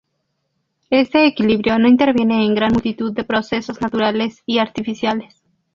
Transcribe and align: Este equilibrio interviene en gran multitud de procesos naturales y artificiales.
Este 0.89 1.27
equilibrio 1.27 1.77
interviene 1.87 2.43
en 2.43 2.55
gran 2.55 2.71
multitud 2.73 3.13
de 3.13 3.23
procesos 3.23 3.81
naturales 3.81 4.41
y 4.47 4.57
artificiales. 4.57 5.43